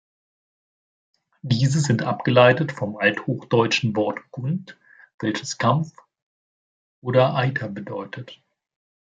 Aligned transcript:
Diese 1.43 1.79
sind 1.79 2.01
abgeleitet 2.01 2.71
vom 2.71 2.97
althochdeutschen 2.97 3.95
Wort 3.95 4.31
"gund", 4.31 4.75
welches 5.19 5.59
Kampf 5.59 5.95
oder 7.03 7.35
Eiter 7.35 7.69
bedeutet. 7.69 8.41